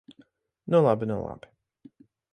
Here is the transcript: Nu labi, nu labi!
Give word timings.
Nu 0.63 0.81
labi, 0.81 1.05
nu 1.05 1.17
labi! 1.27 1.47